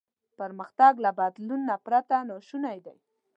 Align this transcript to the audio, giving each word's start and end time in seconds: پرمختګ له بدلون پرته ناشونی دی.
پرمختګ 0.39 0.93
له 1.05 1.11
بدلون 1.19 1.63
پرته 1.85 2.17
ناشونی 2.29 2.77
دی. 2.85 2.97